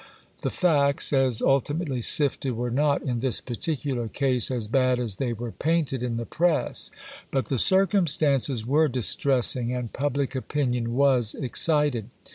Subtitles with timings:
[0.41, 5.31] The facts, as ultimately sifted, were not in this particular case as bad as they
[5.31, 6.89] were painted in the press,
[7.29, 12.09] but the circumstances were distressing and public opinion was excited.